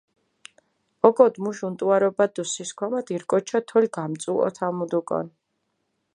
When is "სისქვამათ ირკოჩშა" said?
2.53-3.59